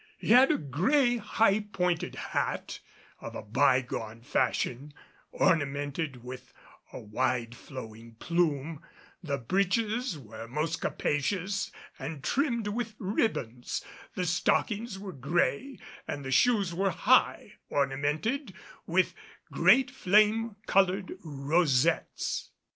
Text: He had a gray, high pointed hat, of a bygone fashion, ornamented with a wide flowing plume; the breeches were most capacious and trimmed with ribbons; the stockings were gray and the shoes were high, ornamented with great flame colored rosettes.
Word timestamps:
He 0.17 0.29
had 0.31 0.49
a 0.49 0.57
gray, 0.57 1.17
high 1.17 1.59
pointed 1.71 2.15
hat, 2.15 2.79
of 3.19 3.35
a 3.35 3.43
bygone 3.43 4.23
fashion, 4.23 4.95
ornamented 5.31 6.23
with 6.23 6.53
a 6.91 6.97
wide 6.97 7.53
flowing 7.53 8.15
plume; 8.15 8.81
the 9.21 9.37
breeches 9.37 10.17
were 10.17 10.47
most 10.47 10.81
capacious 10.81 11.71
and 11.99 12.23
trimmed 12.23 12.69
with 12.69 12.95
ribbons; 12.97 13.85
the 14.15 14.25
stockings 14.25 14.97
were 14.97 15.13
gray 15.13 15.77
and 16.07 16.25
the 16.25 16.31
shoes 16.31 16.73
were 16.73 16.89
high, 16.89 17.57
ornamented 17.69 18.55
with 18.87 19.13
great 19.51 19.91
flame 19.91 20.55
colored 20.65 21.13
rosettes. 21.23 22.49